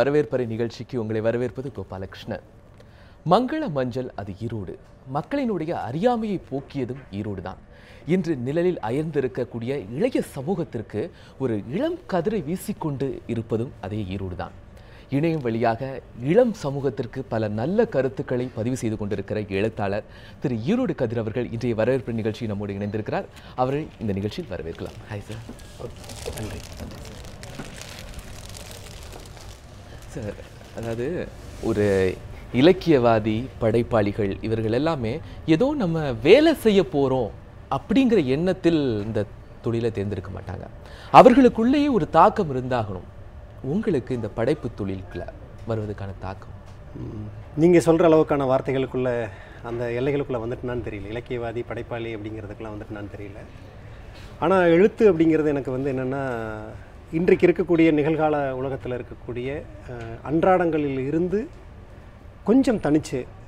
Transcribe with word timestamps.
வரவேற்பறை 0.00 0.46
நிகழ்ச்சிக்கு 0.54 1.00
உங்களை 1.04 1.22
வரவேற்பது 1.28 1.70
கோபாலகிருஷ்ணன். 1.78 2.46
மங்கள 3.32 3.62
மஞ்சள் 3.78 4.12
அது 4.20 4.32
ஈரோடு. 4.46 4.76
மக்களினுடைய 5.16 5.72
அறியாமையை 5.88 6.38
போக்கியதும் 6.50 7.02
ஈரோடு 7.18 7.42
தான் 7.46 7.60
இன்று 8.14 8.32
நிழலில் 8.46 8.78
அயர்ந்திருக்கக்கூடிய 8.88 9.72
இளைய 9.96 10.20
சமூகத்திற்கு 10.34 11.00
ஒரு 11.42 11.54
இளம் 11.76 11.98
கதிரை 12.12 12.40
வீசிக்கொண்டு 12.48 13.08
இருப்பதும் 13.32 13.72
அதே 13.86 14.00
ஈரோடு 14.14 14.36
தான் 14.42 14.54
இணையம் 15.18 15.44
வழியாக 15.46 15.82
இளம் 16.32 16.54
சமூகத்திற்கு 16.62 17.20
பல 17.32 17.48
நல்ல 17.60 17.86
கருத்துக்களை 17.94 18.46
பதிவு 18.58 18.76
செய்து 18.82 18.98
கொண்டிருக்கிற 19.00 19.40
எழுத்தாளர் 19.58 20.06
திரு 20.44 20.58
ஈரோடு 20.70 20.94
கதிர் 21.00 21.22
அவர்கள் 21.24 21.50
இன்றைய 21.56 21.76
வரவேற்பு 21.80 22.18
நிகழ்ச்சி 22.20 22.50
நம்மோடு 22.52 22.78
இணைந்திருக்கிறார். 22.78 23.28
அவரை 23.64 23.82
இந்த 24.04 24.14
நிகழ்ச்சியில் 24.20 24.52
வரவேற்கலாம். 24.54 24.98
ஹாய் 25.10 25.26
சார் 25.30 25.44
நன்றி. 26.38 26.60
சார் 30.14 30.38
அதாவது 30.78 31.06
ஒரு 31.68 31.84
இலக்கியவாதி 32.60 33.36
படைப்பாளிகள் 33.62 34.32
இவர்கள் 34.46 34.76
எல்லாமே 34.78 35.12
ஏதோ 35.54 35.66
நம்ம 35.82 35.98
வேலை 36.26 36.52
செய்ய 36.64 36.80
போகிறோம் 36.94 37.30
அப்படிங்கிற 37.76 38.20
எண்ணத்தில் 38.36 38.80
இந்த 39.06 39.20
தொழிலை 39.64 39.90
தேர்ந்தெடுக்க 39.96 40.30
மாட்டாங்க. 40.36 40.66
அவர்களுக்குள்ளேயே 41.18 41.88
ஒரு 41.96 42.06
தாக்கம் 42.18 42.50
இருந்தாகணும். 42.54 43.08
உங்களுக்கு 43.72 44.12
இந்த 44.18 44.28
படைப்பு 44.38 44.68
தொழிலுக்குள்ள 44.80 45.24
வருவதற்கான 45.70 46.12
தாக்கம்? 46.26 46.56
நீங்கள் 47.62 47.86
சொல்கிற 47.88 48.08
அளவுக்கான 48.10 48.46
வார்த்தைகளுக்குள்ள 48.52 49.10
அந்த 49.70 49.84
எல்லைகளுக்குள்ளே 50.00 50.42
வந்துட்டுனான்னு 50.44 50.86
தெரியல. 50.88 51.10
இலக்கியவாதி 51.14 51.62
படைப்பாளி 51.70 52.10
அப்படிங்கிறதுக்கெல்லாம் 52.16 52.76
வந்துட்டுனான்னு 52.76 53.14
தெரியல. 53.16 53.40
ஆனால் 54.44 54.72
எழுத்து 54.76 55.04
அப்படிங்கிறது 55.12 55.52
எனக்கு 55.54 55.70
வந்து 55.76 55.92
என்னென்னா 55.94 56.22
இன்றைக்கு 57.12 57.46
இருக்கக்கூடிய 57.46 57.88
நிகழ்கால 57.92 58.34
உலகத்தில் 58.52 58.96
இருக்கக்கூடிய 58.96 59.48
அன்றாடங்களில் 60.24 61.00
இருந்து 61.06 61.38
கொஞ்சம் 62.44 62.80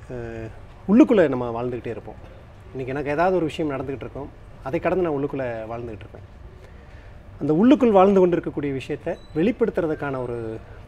அஹ், 0.09 0.49
உள்ளுக்குள்ளே 0.87 1.23
நம்ம 1.29 1.45
வாழ்ந்துக்கிட்டே 1.53 1.91
இருப்போம். 1.91 2.17
இன்றைக்கி 2.71 2.93
எனக்கு 2.93 3.11
ஏதாவது 3.11 3.35
ஒரு 3.35 3.45
விஷயம் 3.45 3.71
நடந்துக்கிட்டு 3.71 4.05
இருக்கோம் 4.05 4.29
அதை 4.63 4.77
கடந்து 4.79 5.05
நான் 5.05 5.15
உள்ளுக்குள்ளே 5.17 5.47
வாழ்ந்துக்கிட்டு 5.69 6.05
இருப்பேன். 6.05 6.25
அந்த 7.41 7.53
உள்ளுக்குள் 7.53 7.91
வாழ்ந்து 7.91 8.19
கொண்டு 8.19 8.35
இருக்கக்கூடிய 8.37 8.71
விஷயத்தை 8.73 9.13
வெளிப்படுத்துறதுக்கான 9.35 10.19
ஒரு 10.21 10.35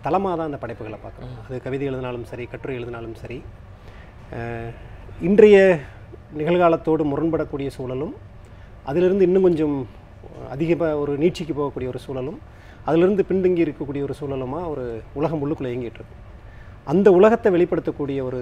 தளமாக 0.02 0.36
தான் 0.36 0.50
அந்த 0.50 0.60
படைப்புகளை 0.62 1.00
பார்க்குறோம். 1.00 1.34
அது 1.46 1.58
கவிதை 1.62 1.86
எழுதினாலும் 1.88 2.26
சரி 2.26 2.46
கட்டுரை 2.46 2.76
எழுதினாலும் 2.76 3.16
சரி 3.22 3.38
இன்றைய 5.22 5.58
நிகழ்காலத்தோடு 6.38 7.04
முரண்படக்கூடிய 7.06 7.70
சூழலும் 7.76 8.14
அதிலிருந்து 8.86 9.28
இன்னும் 9.28 9.44
கொஞ்சம் 9.44 9.76
அதிக 10.50 10.72
ஒரு 11.02 11.14
நீட்சிக்கு 11.18 11.54
போகக்கூடிய 11.54 11.88
ஒரு 11.88 12.00
சூழலும் 12.00 12.40
அதிலிருந்து 12.90 13.24
பின்தங்கி 13.30 13.66
இருக்கக்கூடிய 13.66 14.02
ஒரு 14.08 14.16
சூழலமாக 14.20 14.72
ஒரு 14.74 14.86
உலகம் 15.20 15.44
உள்ளுக்குள்ளே 15.46 15.72
இயங்கிட்டு 15.74 16.00
இருக்கு. 16.02 16.18
அந்த 16.92 17.08
உலகத்தை 17.20 17.50
வெளிப்படுத்தக்கூடிய 17.56 18.20
ஒரு 18.30 18.42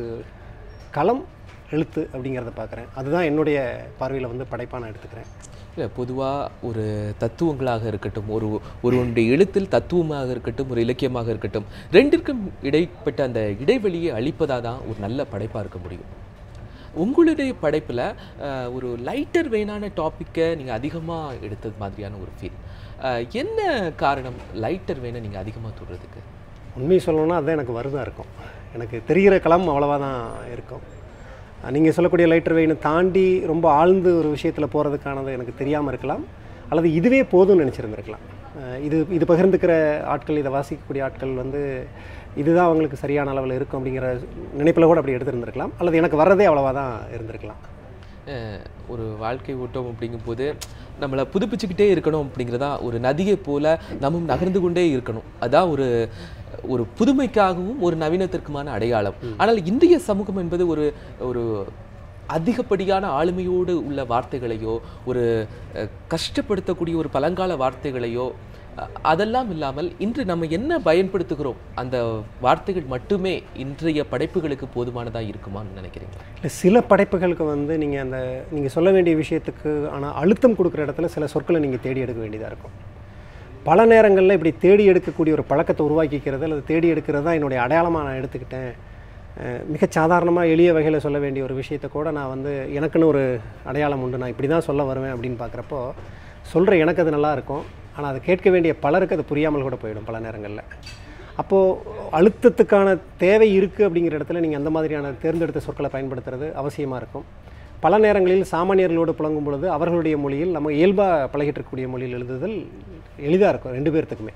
களம் 0.97 1.23
எழுத்து 1.75 2.02
அப்படிங்கிறத 2.13 2.52
பார்க்குறேன். 2.58 2.89
அதுதான் 3.00 3.27
என்னுடைய 3.30 3.58
பார்வையில் 4.00 4.31
வந்து 4.31 4.45
படைப்பாக 4.52 4.81
நான் 4.81 4.91
எடுத்துக்கிறேன். 4.94 5.30
இல்லை 5.75 5.88
பொதுவாக 6.00 6.50
ஒரு 6.69 6.83
தத்துவங்களாக 7.22 7.83
இருக்கட்டும் 7.91 8.27
ஒரு 8.35 8.47
ஒருவனுடைய 8.85 9.27
எழுத்தில் 9.35 9.72
தத்துவமாக 9.75 10.27
இருக்கட்டும் 10.33 10.72
ஒரு 10.73 10.81
இலக்கியமாக 10.85 11.31
இருக்கட்டும் 11.33 11.66
ரெண்டிற்கும் 11.95 12.44
இடைப்பட்ட 12.69 13.19
அந்த 13.28 13.41
இடைவெளியை 13.63 14.11
அழிப்பதாக 14.19 14.61
தான் 14.67 14.83
ஒரு 14.89 15.00
நல்ல 15.05 15.25
படைப்பாக 15.31 15.63
இருக்க 15.66 15.80
முடியும். 15.85 16.11
உங்களுடைய 17.03 17.52
படைப்பில் 17.63 18.05
ஒரு 18.75 18.89
லைட்டர் 19.07 19.50
வெயினான 19.53 19.89
டாப்பிக்கை 20.02 20.47
நீங்கள் 20.59 20.78
அதிகமாக 20.80 21.39
எடுத்தது 21.47 21.75
மாதிரியான 21.83 22.19
ஒரு 22.23 22.31
ஃபீல் 22.38 22.59
என்ன 23.41 23.59
காரணம் 24.03 24.38
லைட்டர் 24.63 25.02
வெயினை 25.03 25.22
நீங்கள் 25.25 25.44
அதிகமாக 25.44 25.73
தொடுறதுக்கு? 25.80 26.19
உண்மையை 26.80 27.02
சொல்லணும்னா 27.05 27.38
அதுதான் 27.39 27.58
எனக்கு 27.58 27.77
வருதா 27.80 28.03
இருக்கும். 28.05 28.30
எனக்கு 28.75 28.97
தெரிகிற 29.09 29.33
களம் 29.45 29.67
அவ்வளோவா 29.73 29.97
தான் 30.05 30.22
இருக்கும் 30.53 30.83
நீங்கள் 31.75 31.95
சொல்லக்கூடிய 31.95 32.27
லைட்டர் 32.31 32.55
வெயினை 32.58 32.75
தாண்டி 32.88 33.25
ரொம்ப 33.52 33.66
ஆழ்ந்து 33.80 34.09
ஒரு 34.22 34.30
விஷயத்தில் 34.35 34.72
போகிறதுக்கானது 34.75 35.35
எனக்கு 35.38 35.53
தெரியாமல் 35.62 35.91
இருக்கலாம். 35.94 36.23
அல்லது 36.69 36.90
இதுவே 37.00 37.22
போதும்னு 37.34 37.63
நினச்சிருந்துருக்கலாம். 37.63 38.25
இது 38.88 38.97
இது 39.18 39.25
பகிர்ந்துக்கிற 39.31 39.73
ஆட்கள் 40.13 40.41
இதை 40.41 40.51
வாசிக்கக்கூடிய 40.56 41.06
ஆட்கள் 41.07 41.39
வந்து 41.44 41.62
இதுதான் 42.41 42.68
அவங்களுக்கு 42.68 43.01
சரியான 43.03 43.31
அளவில் 43.34 43.57
இருக்கும் 43.57 43.79
அப்படிங்கிற 43.79 44.07
நினைப்பில் 44.62 44.89
கூட 44.89 45.00
அப்படி 45.01 45.18
எடுத்திருந்திருக்கலாம். 45.18 45.73
அல்லது 45.79 46.00
எனக்கு 46.01 46.22
வர்றதே 46.22 46.47
அவ்வளவா 46.50 46.73
தான் 46.81 46.94
இருந்திருக்கலாம். 47.16 47.62
ஒரு 48.94 49.06
வாழ்க்கை 49.23 49.56
ஓட்டம் 49.56 49.88
அப்படிங்கும்போது 49.91 50.45
நம்மளை 51.01 51.23
புதுப்பிச்சுக்கிட்டே 51.34 51.88
இருக்கணும் 51.94 52.25
அப்படிங்கிறதா 52.28 52.69
ஒரு 52.81 52.97
நதியை 53.00 53.35
போல 53.47 53.79
நம்மும் 54.00 54.29
நகர்ந்து 54.31 54.61
கொண்டே 54.61 54.84
இருக்கணும். 54.95 55.28
அதான் 55.41 55.69
ஒரு 55.73 55.88
ஒரு 56.73 56.83
புதுமைக்காகவும் 57.00 57.79
ஒரு 57.79 57.95
நவீனத்திற்குமான 58.03 58.73
அடையாளம். 58.78 59.17
ஆனால் 59.38 59.66
இன்றைய 59.66 59.97
சமூகம் 60.09 60.38
என்பது 60.38 60.63
ஒரு 60.67 60.85
ஒரு 61.29 61.44
அதிகப்படியான 62.28 63.06
ஆளுமையோடு 63.19 63.73
உள்ள 63.88 64.03
வார்த்தைகளையோ 64.03 64.73
ஒரு 65.06 65.23
கஷ்டப்படுத்தக்கூடிய 66.13 66.95
ஒரு 66.95 67.09
பழங்கால 67.09 67.56
வார்த்தைகளையோ 67.63 68.28
அதெல்லாம் 69.09 69.50
இல்லாமல் 69.56 69.89
இன்று 70.06 70.22
நம்ம 70.31 70.47
என்ன 70.57 70.78
பயன்படுத்துகிறோம்? 70.88 71.59
அந்த 71.81 71.97
வார்த்தைகள் 72.45 72.88
மட்டுமே 72.94 73.34
இன்றைய 73.63 74.03
படைப்புகளுக்கு 74.13 74.67
போதுமானதாக 74.75 75.29
இருக்குமான்னு 75.31 75.78
நினைக்கிறீங்க 75.79 76.16
இல்லை 76.38 76.51
சில 76.61 76.81
படைப்புகளுக்கு 76.91 77.45
வந்து 77.53 77.75
நீங்கள் 77.83 78.03
அந்த 78.06 78.19
நீங்கள் 78.56 78.73
சொல்ல 78.78 78.91
வேண்டிய 78.95 79.16
விஷயத்துக்கு 79.23 79.72
ஆனால் 79.95 80.16
அழுத்தம் 80.22 80.57
கொடுக்குற 80.59 80.85
இடத்துல 80.88 81.09
சில 81.16 81.28
சொற்களை 81.33 81.62
நீங்கள் 81.66 81.83
தேடி 81.85 82.03
எடுக்க 82.06 82.22
வேண்டியதாக 82.25 82.51
இருக்கும். 82.53 82.75
பல 83.67 83.85
நேரங்களில் 83.91 84.38
இப்படி 84.38 84.53
தேடி 84.66 84.85
எடுக்கக்கூடிய 84.94 85.35
ஒரு 85.38 85.45
பழக்கத்தை 85.51 85.83
உருவாக்கிக்கிறது 85.89 86.47
அல்லது 86.47 86.63
தேடி 86.72 86.88
எடுக்கிறது 86.94 87.25
தான் 87.28 87.38
என்னுடைய 87.39 87.59
அடையாளமாக 87.66 88.07
நான் 88.07 88.19
எடுத்துக்கிட்டேன். 88.22 88.73
மிக 89.38 89.83
மிகச் 89.83 89.95
சாதாரணமாக 90.00 90.51
எளிய 90.53 90.72
வகையில் 90.78 91.03
சொல்ல 91.06 91.19
வேண்டிய 91.23 91.44
ஒரு 91.45 91.56
விஷயத்தை 91.62 91.88
கூட 91.94 92.07
நான் 92.17 92.33
வந்து 92.33 92.51
எனக்குன்னு 92.79 93.07
ஒரு 93.13 93.23
அடையாளம் 93.69 94.03
உண்டு. 94.06 94.19
நான் 94.23 94.33
இப்படி 94.33 94.50
தான் 94.51 94.67
சொல்ல 94.67 94.83
வருவேன் 94.89 95.13
அப்படின்னு 95.13 95.39
பார்க்குறப்போ 95.39 95.79
சொல்கிற 96.51 96.75
எனக்கு 96.83 97.01
அது 97.03 97.16
நல்லாயிருக்கும் 97.16 97.63
ஆனால் 97.96 98.09
அதை 98.12 98.22
கேட்க 98.30 98.48
வேண்டிய 98.56 98.74
பலருக்கு 98.86 99.18
அது 99.18 99.26
புரியாமல் 99.31 99.66
கூட 99.68 99.78
போயிடும் 99.84 100.08
பல 100.09 100.20
நேரங்களில். 100.26 100.64
அப்போது 101.42 101.78
அழுத்தத்துக்கான 102.18 102.88
தேவை 103.24 103.48
இருக்குது 103.59 103.86
அப்படிங்கிற 103.88 104.18
இடத்துல 104.20 104.42
நீங்கள் 104.46 104.62
அந்த 104.62 104.72
மாதிரியான 104.76 105.14
தேர்ந்தெடுத்த 105.24 105.62
சொற்களை 105.68 105.90
பயன்படுத்துறது 105.96 106.48
அவசியமாக 106.62 107.02
இருக்கும். 107.02 107.26
பல 107.86 107.98
நேரங்களில் 108.06 108.52
சாமானியர்களோடு 108.52 109.14
புழங்கும் 109.20 109.48
பொழுது 109.48 109.66
அவர்களுடைய 109.76 110.16
மொழியில் 110.26 110.56
நம்ம 110.56 110.72
இயல்பாக 110.80 111.30
பழகிட்டு 111.34 111.59
இருக்கக்கூடிய 111.59 111.88
மொழியில் 111.94 112.18
எழுதுதல் 112.20 112.58
எளிதாக 113.30 113.52
இருக்கும் 113.54 113.76
ரெண்டு 113.78 113.94
பேர்த்துக்குமே. 113.96 114.34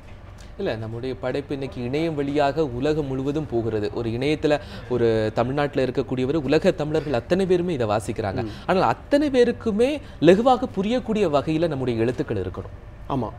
இல்லை 0.59 0.77
நம்முடைய 0.77 1.15
படைப்பு 1.15 1.53
இன்னைக்கு 1.53 1.79
இணையம் 1.81 2.13
வழியாக 2.13 2.65
உலகம் 2.65 3.05
முழுவதும் 3.05 3.49
போகிறது. 3.49 3.91
ஒரு 3.93 4.09
இணையத்துல 4.09 4.59
ஒரு 4.89 5.31
தமிழ்நாட்டில் 5.33 5.83
இருக்கக்கூடியவர் 5.85 6.35
உலக 6.35 6.71
தமிழர்கள் 6.71 7.13
அத்தனை 7.13 7.45
பேருமே 7.45 7.73
இதை 7.73 7.87
வாசிக்கிறாங்க. 7.87 8.41
ஆனால் 8.65 8.81
அத்தனை 8.81 9.29
பேருக்குமே 9.29 9.89
லகுவாக 10.21 10.69
புரியக்கூடிய 10.77 11.25
வகையில 11.35 11.67
நம்முடைய 11.67 11.99
எழுத்துக்கள் 11.99 12.41
இருக்கணும். 12.43 12.73
ஆமாம் 13.07 13.35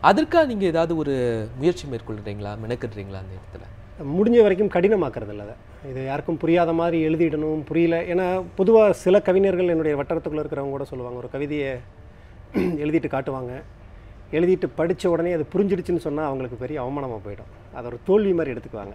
அதற்காக 0.00 0.46
நீங்க 0.46 0.64
ஏதாவது 0.64 0.96
ஒரு 0.96 1.14
முயற்சி 1.58 1.86
மேற்கொள்றீங்களா? 1.86 2.52
மெனக்கிடுறீங்களா 2.64 3.20
அந்த 3.22 3.34
இடத்துல? 3.38 3.64
முடிஞ்ச 4.16 4.42
வரைக்கும் 4.42 4.72
கடினமாக்குறது 4.74 5.28
இல்லை. 5.28 5.56
இது 5.90 6.04
யாருக்கும் 6.04 6.38
புரியாத 6.38 6.72
மாதிரி 6.72 7.08
எழுதிடணும் 7.08 7.62
புரியல. 7.62 7.96
ஏன்னா 8.12 8.44
பொதுவாக 8.56 8.92
சில 8.92 9.20
கவிஞர்கள் 9.20 9.68
என்னுடைய 9.68 9.96
வட்டாரத்துக்குள்ளே 9.96 10.44
இருக்கிறவங்க 10.44 10.76
கூட 10.76 10.84
சொல்லுவாங்க. 10.84 11.18
ஒரு 11.18 11.30
கவிதையை 11.36 11.72
எழுதிட்டு 12.84 13.08
காட்டுவாங்க. 13.16 13.52
எழுதிட்டு 14.36 14.68
படித்த 14.80 15.10
உடனே 15.12 15.32
அது 15.36 15.44
புரிஞ்சிடுச்சுன்னு 15.54 16.04
சொன்னால் 16.06 16.28
அவங்களுக்கு 16.30 16.62
பெரிய 16.64 16.78
அவமானமாக 16.82 17.20
போயிடும். 17.26 17.50
அதை 17.76 17.84
ஒரு 17.90 17.98
தோல்வி 18.08 18.32
மாதிரி 18.38 18.54
எடுத்துக்குவாங்க. 18.54 18.94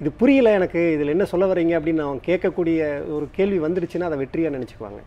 இது 0.00 0.10
புரியல 0.20 0.48
எனக்கு 0.58 0.80
இதில் 0.94 1.14
என்ன 1.14 1.24
சொல்ல 1.30 1.44
வரீங்க 1.52 1.72
அப்படின்னு 1.78 2.04
அவங்க 2.06 2.22
கேட்கக்கூடிய 2.30 2.80
ஒரு 3.16 3.26
கேள்வி 3.38 3.58
வந்துடுச்சுன்னா 3.64 4.08
அதை 4.08 4.18
வெற்றியாக 4.22 4.54
நினச்சிக்குவாங்க. 4.56 5.00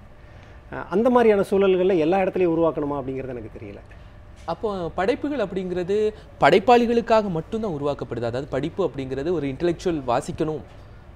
அந்த 0.96 1.07
மாதிரியான 1.16 1.46
சூழல்களில் 1.50 2.01
எல்லா 2.06 2.18
இடத்துலையும் 2.24 2.53
உருவாக்கணுமா 2.56 2.97
அப்படிங்கிறது 3.00 3.35
எனக்கு 3.35 3.56
தெரியல. 3.57 3.81
அப்போ 4.51 4.69
படைப்புகள் 5.00 5.44
அப்படிங்கிறது 5.46 5.97
படைப்பாளிகளுக்காக 6.44 7.30
மட்டும்தான் 7.38 7.75
உருவாக்கப்படுது. 7.78 8.30
அதாவது 8.31 8.47
படிப்பு 8.56 8.81
அப்படிங்கிறது 8.88 9.31
ஒரு 9.38 9.47
இன்டெலெக்சுவல் 9.54 10.01
வாசிக்கணும் 10.12 10.63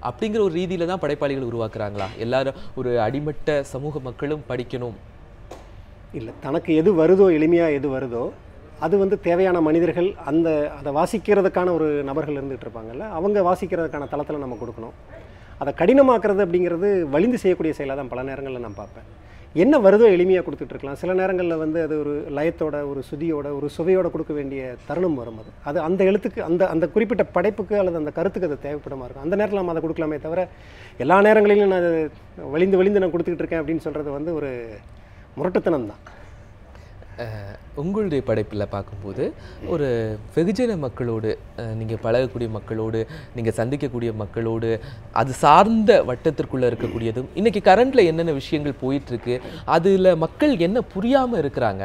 அப்படிங்கிற 0.08 0.40
ஒரு 0.46 0.54
ரீதியில் 0.60 0.90
தான் 0.92 1.02
படைப்பாளிகள் 1.04 1.50
உருவாக்குறாங்களா? 1.50 2.08
எல்லாரும் 2.24 2.58
ஒரு 2.80 2.90
அடிமட்ட 3.06 3.58
சமூக 3.72 4.00
மக்களும் 4.08 4.46
படிக்கணும். 4.50 4.96
இல்லை 6.18 6.32
தனக்கு 6.46 6.70
எது 6.80 6.90
வருதோ 7.02 7.28
எளிமையாக 7.38 7.78
எது 7.78 7.88
வருதோ 7.96 8.24
அது 8.84 8.94
வந்து 9.02 9.16
தேவையான 9.26 9.58
மனிதர்கள் 9.66 10.08
அந்த 10.30 10.48
அதை 10.78 10.90
வாசிக்கிறதுக்கான 10.96 11.72
ஒரு 11.76 11.86
நபர்கள் 12.08 12.38
இருந்துகிட்டு 12.38 12.66
இருப்பாங்கல்ல 12.66 13.04
அவங்க 13.18 13.42
வாசிக்கிறதுக்கான 13.50 14.08
தளத்தில் 14.14 14.44
நம்ம 14.44 14.58
கொடுக்கணும். 14.62 14.96
அதை 15.62 15.70
கடினமாக்குறது 15.80 16.42
அப்படிங்கிறது 16.44 16.88
வலிந்து 17.14 17.38
செய்யக்கூடிய 17.42 17.74
செயலாக 17.78 17.96
தான் 18.00 18.10
பல 18.12 18.22
நேரங்களில் 18.30 18.64
நான் 18.64 18.80
பார்ப்பேன். 18.80 19.06
என்ன 19.62 19.74
வருதோ 19.84 20.06
எளிமையாக 20.14 20.44
கொடுத்துட்டு 20.46 20.74
இருக்கலாம். 20.74 20.98
சில 21.02 21.12
நேரங்களில் 21.20 21.62
வந்து 21.62 21.78
அது 21.84 21.94
ஒரு 22.02 22.14
லயத்தோட 22.38 22.76
ஒரு 22.90 23.02
சுதியோட 23.10 23.46
ஒரு 23.58 23.68
சுவையோட 23.76 24.06
கொடுக்க 24.14 24.32
வேண்டிய 24.38 24.62
தருணம் 24.88 25.16
வரும் 25.20 25.38
அது. 25.42 25.50
அது 25.68 25.78
அந்த 25.86 26.00
எழுத்துக்கு 26.10 26.42
அந்த 26.48 26.62
அந்த 26.74 26.86
குறிப்பிட்ட 26.94 27.24
படைப்புக்கு 27.36 27.76
அல்லது 27.82 28.00
அந்த 28.02 28.12
கருத்துக்கு 28.18 28.50
அது 28.50 28.58
தேவைப்படமாக 28.66 29.06
இருக்கும். 29.06 29.26
அந்த 29.26 29.36
நேரத்தில் 29.40 29.62
நம்ம 29.62 29.74
அதை 29.74 29.82
கொடுக்கலாமே 29.86 30.18
தவிர 30.26 30.44
எல்லா 31.04 31.18
நேரங்களிலும் 31.28 31.72
நான் 31.74 31.88
அது 31.92 32.02
வலிந்து 32.56 32.80
வலிந்து 32.82 33.02
நான் 33.04 33.14
கொடுத்துக்கிட்டு 33.14 33.46
இருக்கேன் 33.46 33.62
அப்படின்னு 33.64 33.86
சொல்கிறது 33.86 34.12
வந்து 34.18 34.34
ஒரு 34.40 34.52
முரட்டுத்தனம் 35.36 35.86
தான் 35.86 36.02
உங்களுடைய 37.74 38.22
படைப்பில் 38.26 38.70
பார்க்கும்போது 38.70 39.24
ஒரு 39.66 39.86
வெகுஜன 40.34 40.76
மக்களோடு 40.78 41.38
நீங்கள் 41.74 42.00
பழகக்கூடிய 42.02 42.48
மக்களோடு 42.48 43.00
நீங்கள் 43.34 43.56
சந்திக்கக்கூடிய 43.56 44.14
மக்களோடு 44.14 44.70
அது 45.12 45.32
சார்ந்த 45.32 46.02
வட்டத்திற்குள்ளே 46.02 46.66
இருக்கக்கூடியதும் 46.66 47.28
இன்னைக்கு 47.34 47.60
கரண்டில் 47.60 48.04
என்னென்ன 48.04 48.32
விஷயங்கள் 48.32 48.80
போயிட்டுருக்கு 48.82 49.36
அதில் 49.64 50.16
மக்கள் 50.16 50.58
என்ன 50.58 50.80
புரியாமல் 50.80 51.40
இருக்கிறாங்க? 51.42 51.84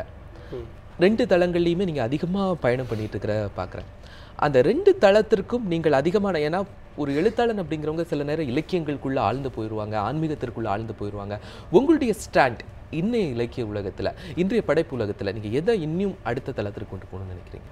ரெண்டு 1.00 1.26
தளங்கள்லையுமே 1.26 1.86
நீங்கள் 1.86 2.04
அதிகமாக 2.04 2.56
பயணம் 2.56 2.88
பண்ணிட்டு 2.88 3.16
இருக்கிற 3.16 3.36
பார்க்குறேன் 3.56 3.90
அந்த 4.36 4.62
ரெண்டு 4.62 4.92
தளத்திற்கும் 5.02 5.66
நீங்கள் 5.68 5.92
அதிகமான 5.92 6.40
ஏன்னா 6.40 6.60
ஒரு 7.02 7.12
எழுத்தாளன் 7.20 7.62
அப்படிங்கிறவங்க 7.64 8.06
சில 8.12 8.24
நேரம் 8.30 8.50
இலக்கியங்களுக்குள்ளே 8.54 9.22
ஆழ்ந்து 9.28 9.50
போயிடுவாங்க 9.56 9.96
ஆன்மீகத்திற்குள்ளே 10.08 10.70
ஆழ்ந்து 10.74 10.94
போயிடுவாங்க 11.00 11.38
உங்களுடைய 11.78 12.14
ஸ்டாண்ட் 12.24 12.62
இன்னைய 13.00 13.26
இலக்கிய 13.36 13.64
உலகத்தில் 13.72 14.10
இன்றைய 14.42 14.62
படைப்பு 14.70 14.94
உலகத்தில் 14.98 15.34
நீங்கள் 15.36 15.56
எதை 15.60 15.76
இன்னும் 15.88 16.16
அடுத்த 16.30 16.54
தளத்திற்கு 16.58 16.92
கொண்டு 16.94 17.08
போகணும்னு 17.12 17.34
நினைக்கிறீங்க? 17.34 17.68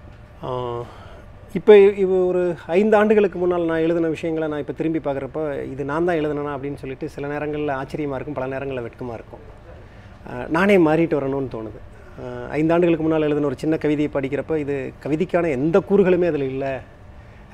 இப்போ 1.60 1.74
இது 2.04 2.16
ஒரு 2.30 2.42
ஐந்து 2.80 2.96
ஆண்டுகளுக்கு 3.00 3.38
முன்னால் 3.42 3.70
நான் 3.70 3.84
எழுதின 3.86 4.12
விஷயங்களை 4.16 4.48
நான் 4.52 4.62
இப்போ 4.64 4.76
திரும்பி 4.80 5.00
பார்க்குறப்ப 5.08 5.40
இது 5.72 5.84
நான் 5.92 6.08
தான் 6.10 6.20
எழுதினா 6.20 6.54
அப்படின்னு 6.56 6.82
சொல்லிட்டு 6.82 7.08
சில 7.16 7.28
நேரங்களில் 7.34 7.78
ஆச்சரியமாக 7.78 8.18
இருக்கும் 8.18 8.38
பல 8.40 8.48
நேரங்களில் 8.54 8.86
வெட்கமாக 8.88 9.18
இருக்கும். 9.20 9.44
நானே 10.58 10.78
மாறிட்டு 10.88 11.18
வரணும்னு 11.20 11.54
தோணுது. 11.56 11.80
ஐந்து 12.60 12.74
ஆண்டுகளுக்கு 12.76 13.06
முன்னால் 13.06 13.28
எழுதின 13.28 13.50
ஒரு 13.52 13.60
சின்ன 13.64 13.76
கவிதையை 13.84 14.12
படிக்கிறப்ப 14.16 14.58
இது 14.64 14.78
கவிதைக்கான 15.06 15.50
எந்த 15.58 15.78
கூறுகளுமே 15.90 16.30
அதில் 16.32 16.48
இல்லை. 16.54 16.74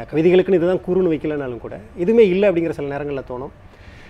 கவிதைகளுக்குன்னு 0.03 0.59
இதுதான் 0.59 0.83
கூறுன்னு 0.87 1.11
வைக்கலனாலும் 1.13 1.63
கூட 1.65 1.79
எதுவுமே 1.97 2.23
இல்லை 2.27 2.49
அப்படிங்கிற 2.49 2.69
சில 2.69 2.87
நேரங்களில் 2.87 3.29
தோணும். 3.29 3.53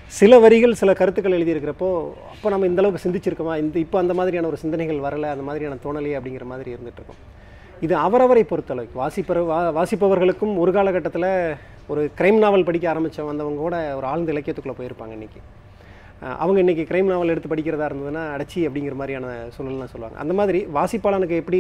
சில 0.08 0.40
வரிகள் 0.40 0.74
சில 0.74 0.94
கருத்துக்கள் 0.94 1.36
எழுதியிருக்கிறப்போ 1.38 1.90
அப்போ 2.34 2.50
நம்ம 2.50 2.66
இந்த 2.66 2.82
அளவுக்கு 2.82 3.04
சிந்திச்சிருக்கோமா? 3.06 3.58
இந்த 3.58 3.80
இப்போ 3.80 3.98
அந்த 4.00 4.14
மாதிரியான 4.14 4.48
ஒரு 4.48 4.58
சிந்தனைகள் 4.58 5.00
வரலை 5.00 5.30
அந்த 5.30 5.44
மாதிரியான 5.44 5.78
தோணலையே 5.86 6.18
அப்படிங்கிற 6.20 6.44
மாதிரி 6.44 6.72
இருந்துட்டு 6.76 7.02
இருக்கும் 7.02 7.22
இது 7.82 7.96
அவரவரை 7.96 8.44
பொறுத்தளவுக்கு 8.52 9.00
வாசிப்பவர் 9.02 9.46
வா 9.46 9.60
வாசிப்பவர்களுக்கும் 9.80 10.58
ஒரு 10.58 10.72
காலகட்டத்தில் 10.72 11.30
ஒரு 11.88 12.12
கிரைம் 12.20 12.38
நாவல் 12.38 12.64
படிக்க 12.64 12.90
ஆரம்பித்த 12.90 13.24
வந்தவங்க 13.24 13.60
கூட 13.60 13.96
ஒரு 13.96 14.06
ஆழ்ந்த 14.06 14.34
இலக்கியத்துக்குள்ளே 14.34 14.78
போயிருப்பாங்க 14.80 15.12
இன்றைக்கி 15.12 15.42
அவங்க 16.44 16.60
இன்றைக்கி 16.64 16.84
கிரைம் 16.90 17.10
நாவல் 17.12 17.32
எடுத்து 17.34 17.50
படிக்கிறதா 17.52 17.88
இருந்ததுன்னா 17.90 18.24
அடைச்சி 18.36 18.60
அப்படிங்கிற 18.68 18.96
மாதிரியான 19.00 19.34
சூழல்லாம் 19.56 19.92
சொல்லுவாங்க. 19.94 20.18
அந்த 20.24 20.34
மாதிரி 20.40 20.60
வாசிப்பாளனுக்கு 20.78 21.40
எப்படி 21.42 21.60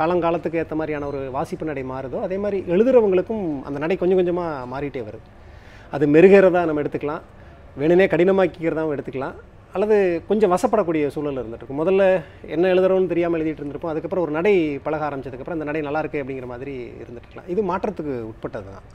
காலங்காலத்துக்கு 0.00 0.60
ஏற்ற 0.62 0.76
மாதிரியான 0.80 1.06
ஒரு 1.10 1.20
வாசிப்பு 1.36 1.68
நடை 1.70 1.84
மாறுதோ 1.92 2.20
அதே 2.28 2.38
மாதிரி 2.44 2.58
எழுதுகிறவங்களுக்கும் 2.74 3.44
அந்த 3.68 3.78
நடை 3.84 3.96
கொஞ்சம் 4.02 4.20
கொஞ்சமாக 4.20 4.66
மாறிட்டே 4.72 5.02
வருது. 5.08 5.26
அது 5.96 6.06
மெருகிறதா 6.16 6.62
நம்ம 6.70 6.82
எடுத்துக்கலாம். 6.84 7.22
வேணுனே 7.82 8.06
கடினமாக்கிக்கிறதாவும் 8.14 8.94
எடுத்துக்கலாம். 8.96 9.36
அல்லது 9.74 9.96
கொஞ்சம் 10.28 10.52
வசப்படக்கூடிய 10.52 11.04
சூழல் 11.14 11.40
இருந்துட்டுருக்கும். 11.40 11.80
முதல்ல 11.82 12.02
என்ன 12.54 12.70
எழுதுறோன்னு 12.74 13.12
தெரியாமல் 13.12 13.40
எழுதிட்டு 13.40 13.62
இருந்திருப்போம். 13.62 13.92
அதுக்கப்புறம் 13.92 14.24
ஒரு 14.26 14.34
நடை 14.38 14.54
பழக 14.86 15.04
ஆரம்பிச்சதுக்கப்புறம் 15.08 15.58
அந்த 15.58 15.68
நடை 15.68 15.82
நல்லாயிருக்கு 15.88 16.22
அப்படிங்கிற 16.22 16.48
மாதிரி 16.54 16.74
இருந்துட்டுருக்கலாம். 17.02 17.48
இது 17.54 17.62
மாற்றத்துக்கு 17.70 18.16
உட்பட்டது 18.30 18.68
தான் 18.74 18.88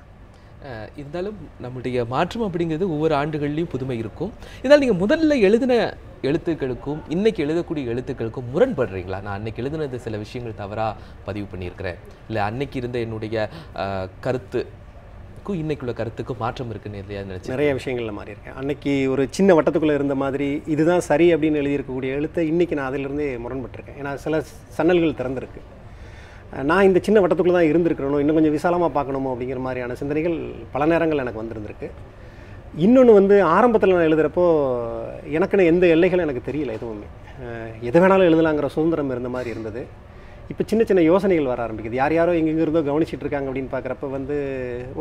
இருந்தாலும் 0.99 1.37
நம்முடைய 1.65 2.05
மாற்றம் 2.13 2.45
அப்படிங்கிறது 2.47 2.87
ஒவ்வொரு 2.95 3.15
ஆண்டுகள்லையும் 3.21 3.73
புதுமை 3.73 3.97
இருக்கும். 4.03 4.31
இதனால் 4.61 4.83
நீங்கள் 4.83 5.01
முதல்ல 5.03 5.39
எழுதின 5.49 5.73
எழுத்துக்களுக்கும் 6.29 7.01
இன்னைக்கு 7.15 7.41
எழுதக்கூடிய 7.45 7.91
எழுத்துக்களுக்கும் 7.93 8.49
முரண்படுறீங்களா? 8.55 9.19
நான் 9.27 9.37
அன்னைக்கு 9.39 9.63
எழுதினது 9.63 10.05
சில 10.07 10.17
விஷயங்கள் 10.23 10.61
தவறாக 10.63 10.97
பதிவு 11.27 11.47
பண்ணியிருக்கிறேன். 11.53 11.99
இல்லை 12.29 12.41
அன்னைக்கு 12.49 12.77
இருந்த 12.81 12.99
என்னுடைய 13.07 13.49
கருத்து 14.27 14.61
கருத்துக்கும் 15.45 15.63
இன்னைக்குள்ள 15.63 15.93
கருத்துக்கும் 15.99 16.41
மாற்றம் 16.43 16.69
இருக்குன்னு 16.73 17.01
எதையா 17.03 17.21
நினச்சி 17.29 17.53
நிறைய 17.53 17.71
விஷயங்களில் 17.79 18.17
மாறி 18.17 18.33
இருக்கேன் 18.33 18.57
அன்னைக்கு 18.61 18.93
ஒரு 19.13 19.23
சின்ன 19.37 19.53
வட்டத்துக்குள்ளே 19.57 19.97
இருந்த 19.99 20.15
மாதிரி 20.23 20.49
இதுதான் 20.73 21.05
சரி 21.09 21.27
அப்படின்னு 21.33 21.61
எழுதியிருக்கக்கூடிய 21.61 22.17
எழுத்தை 22.19 22.43
இன்றைக்கி 22.51 22.77
நான் 22.79 22.89
அதிலிருந்தே 22.91 23.29
முரண்பட்டிருக்கேன். 23.45 23.99
ஏன்னா 24.01 24.13
சில 24.25 24.43
சன்னல்கள் 24.77 25.19
திறந்திருக்கு. 25.21 25.61
நான் 26.69 26.87
இந்த 26.89 26.99
சின்ன 27.05 27.19
வட்டத்துக்குள்ளே 27.21 27.57
தான் 27.57 27.69
இருந்திருக்கிறனோ 27.71 28.19
இன்னும் 28.23 28.37
கொஞ்சம் 28.37 28.55
விசாலமாக 28.57 28.91
பார்க்கணுமோ 28.97 29.31
அப்படிங்கிற 29.33 29.61
மாதிரியான 29.65 29.95
சிந்தனைகள் 30.01 30.37
பல 30.73 30.85
நேரங்கள் 30.91 31.21
எனக்கு 31.23 31.41
வந்திருந்திருக்கு. 31.41 31.87
இன்னொன்று 32.85 33.13
வந்து 33.19 33.35
ஆரம்பத்தில் 33.57 33.93
நான் 33.95 34.07
எழுதுகிறப்போ 34.09 34.45
எனக்குன்னு 35.37 35.69
எந்த 35.71 35.85
எல்லைகளும் 35.95 36.25
எனக்கு 36.27 36.47
தெரியல 36.49 36.73
எதுவுமே. 36.79 37.07
எது 37.89 37.99
வேணாலும் 38.01 38.29
எழுதலாங்கிற 38.29 38.69
சுதந்திரம் 38.75 39.13
இருந்த 39.15 39.29
மாதிரி 39.35 39.49
இருந்தது. 39.55 39.83
இப்போ 40.51 40.63
சின்ன 40.71 40.81
சின்ன 40.89 41.01
யோசனைகள் 41.09 41.51
வர 41.51 41.61
ஆரம்பிக்குது. 41.65 41.99
யார் 41.99 42.13
யாரோ 42.17 42.33
எங்கெங்க 42.39 42.63
இருந்தோ 42.65 42.81
கவனிச்சிட்டு 42.89 43.25
இருக்காங்க 43.25 43.47
அப்படின்னு 43.49 43.71
பார்க்குறப்ப 43.75 44.09
வந்து 44.15 44.35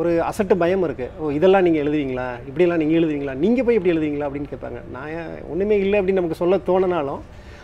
ஒரு 0.00 0.10
அசட்டு 0.28 0.54
பயம் 0.62 0.84
இருக்குது 0.88 1.10
ஓ 1.20 1.30
இதெல்லாம் 1.38 1.64
நீங்கள் 1.66 1.82
எழுதுவீங்களா? 1.84 2.28
இப்படியெல்லாம் 2.48 2.80
நீங்கள் 2.82 2.98
எழுதுவீங்களா? 3.00 3.34
நீங்கள் 3.44 3.66
போய் 3.66 3.78
இப்படி 3.78 3.92
எழுதுவீங்களா 3.94 4.28
அப்படின்னு 4.28 4.52
கேட்பாங்க. 4.52 4.80
நான் 4.96 5.10
ஒன்றுமே 5.54 5.76
இல்லை 5.84 5.98
அப்படின்னு 6.00 6.22
நமக்கு 6.22 6.42
சொல்ல 6.42 6.60
தோணினாலும் 6.70 7.20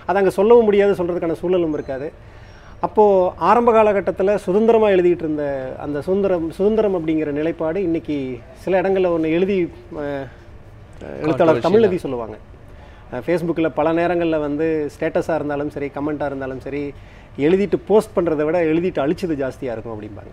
அதை 0.08 0.18
அங்கே 0.22 0.34
சொல்லவும் 0.38 0.68
முடியாது 0.70 0.98
சொல்கிறதுக்கான 1.00 1.38
சூழலும் 1.42 1.78
இருக்காது. 1.78 2.08
அப்போது 2.86 3.30
ஆரம்ப 3.48 3.70
காலகட்டத்தில் 3.76 4.40
சுதந்திரமாக 4.44 4.94
எழுதிட்டு 4.96 5.24
இருந்த 5.24 5.44
அந்த 5.84 5.98
சுதந்திரம் 6.06 6.46
சுதந்திரம் 6.58 6.96
அப்படிங்கிற 6.98 7.30
நிலைப்பாடு 7.38 7.78
இன்னைக்கு 7.88 8.16
சில 8.62 8.78
இடங்களில் 8.82 9.14
ஒன்று 9.16 9.34
எழுதி 9.38 9.56
எழுத்தாளர் 11.24 11.66
தமிழதி 11.66 11.98
சொல்லுவாங்க. 12.04 12.36
ஃபேஸ்புக்கில் 13.26 13.76
பல 13.78 13.92
நேரங்களில் 14.00 14.44
வந்து 14.46 14.66
ஸ்டேட்டஸாக 14.94 15.38
இருந்தாலும் 15.40 15.72
சரி 15.76 15.88
கமெண்ட்டாக 15.98 16.30
இருந்தாலும் 16.32 16.64
சரி 16.66 16.82
எழுதிட்டு 17.46 17.78
போஸ்ட் 17.90 18.16
பண்ணுறதை 18.16 18.44
விட 18.48 18.58
எழுதிட்டு 18.72 19.04
அழிச்சது 19.04 19.36
ஜாஸ்தியாக 19.42 19.74
இருக்கும் 19.76 19.94
அப்படிம்பாங்க. 19.96 20.32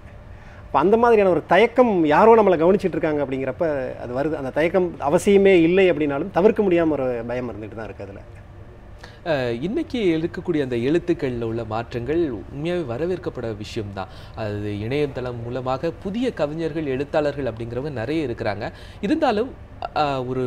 அப்போ 0.66 0.80
அந்த 0.86 0.96
மாதிரியான 1.04 1.32
ஒரு 1.36 1.44
தயக்கம் 1.54 1.94
யாரோ 2.16 2.32
நம்மளை 2.40 2.58
கவனிச்சிட்டு 2.64 2.98
இருக்காங்க 2.98 3.22
அப்படிங்கிறப்ப 3.26 3.66
அது 4.04 4.12
வருது. 4.20 4.36
அந்த 4.42 4.52
தயக்கம் 4.58 4.90
அவசியமே 5.10 5.56
இல்லை 5.68 5.88
அப்படின்னாலும் 5.92 6.36
தவிர்க்க 6.40 6.62
முடியாமல் 6.68 6.98
ஒரு 6.98 7.08
பயம் 7.32 7.50
இருந்துட்டு 7.54 7.80
தான் 7.80 7.90
இருக்குது 7.90 8.08
அதில். 8.08 8.26
அஹ் 9.28 9.62
இன்னைக்கு 9.62 10.00
இருக்கக்கூடிய 10.18 10.62
அந்த 10.62 10.78
எழுத்துக்களில் 10.78 11.42
உள்ள 11.42 11.64
மாற்றங்கள் 11.66 12.22
உண்மையாகவே 12.32 12.86
வரவேற்கப்பட 12.92 13.58
விஷயம்தான். 13.58 14.08
அது 14.36 14.80
இணையதளம் 14.80 15.42
மூலமாக 15.44 15.92
புதிய 16.04 16.34
கவிஞர்கள் 16.34 16.86
எழுத்தாளர்கள் 16.86 17.46
அப்படிங்கிறவங்க 17.46 17.92
நிறைய 17.92 18.28
இருக்கிறாங்க. 18.28 18.66
இருந்தாலும் 19.02 19.50
ஒரு 20.28 20.46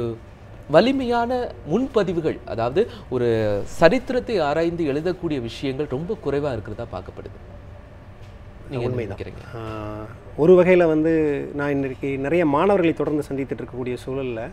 வலிமையான 0.71 1.31
முன்பதிவுகள் 1.71 2.39
அதாவது 2.47 2.81
ஒரு 3.11 3.29
சரித்திரத்தை 3.81 4.39
ஆராய்ந்து 4.39 4.85
எழுதக்கூடிய 4.93 5.41
விஷயங்கள் 5.41 5.87
ரொம்ப 5.91 6.17
குறைவாக 6.21 6.57
இருக்கிறதா 6.57 6.99
பார்க்கப்படுது. 6.99 7.39
உண்மைதான். 8.85 9.19
ஒரு 10.37 10.55
வகையில் 10.55 10.87
வந்து 10.87 11.13
நான் 11.55 11.71
இன்றைக்கு 11.71 12.19
நிறைய 12.19 12.47
மாணவர்களை 12.47 12.93
தொடர்ந்து 12.95 13.25
சந்தித்துட்டு 13.31 13.59
இருக்கக்கூடிய 13.61 13.97
சூழலில் 13.97 14.45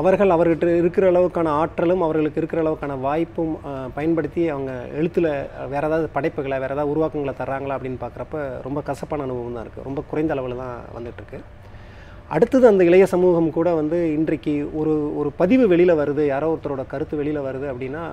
அவர்கள் 0.00 0.34
அவர்கிட்ட 0.34 0.66
இருக்கிற 0.80 1.04
அளவுக்கான 1.12 1.52
ஆற்றலும் 1.60 2.04
அவர்களுக்கு 2.06 2.40
இருக்கிற 2.40 2.60
அளவுக்கான 2.62 2.96
வாய்ப்பும் 3.06 3.54
பயன்படுத்தி 3.96 4.42
அவங்க 4.54 4.72
எழுத்தில் 4.98 5.28
வேறு 5.72 5.86
ஏதாவது 5.88 6.06
படைப்புகளை 6.16 6.56
வேறு 6.62 6.74
ஏதாவது 6.76 6.92
உருவாக்கங்களை 6.92 7.34
தர்றாங்களா 7.40 7.76
அப்படின்னு 7.78 8.02
பார்க்குறப்ப 8.04 8.44
ரொம்ப 8.66 8.82
கசப்பான 8.88 9.26
அனுபவம் 9.26 9.56
தான் 9.56 9.64
இருக்குது 9.66 9.86
ரொம்ப 9.88 10.02
குறைந்த 10.10 10.34
அளவில் 10.36 10.62
தான் 10.62 10.76
வந்துட்டுருக்கு. 10.96 11.40
அடுத்தது 12.34 12.64
அந்த 12.70 12.82
இளைய 12.88 13.06
சமூகம் 13.14 13.48
கூட 13.56 13.68
வந்து 13.80 13.98
இன்றைக்கு 14.18 14.54
ஒரு 14.80 14.92
ஒரு 15.20 15.30
பதிவு 15.40 15.64
வெளியில் 15.72 16.00
வருது. 16.02 16.22
யாரோ 16.34 16.46
ஒருத்தரோட 16.52 16.84
கருத்து 16.92 17.20
வெளியில் 17.20 17.46
வருது 17.48 17.66
அப்படின்னா 17.72 18.04